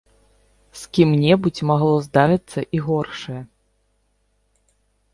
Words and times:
З 0.83 0.95
кім-небудзь 0.97 1.61
магло 1.73 1.93
здарыцца 2.07 2.59
і 2.79 2.85
горшае. 2.89 3.39